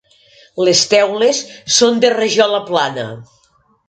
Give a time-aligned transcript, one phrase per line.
[0.67, 1.41] Les teules
[1.75, 3.05] són de rajola plana.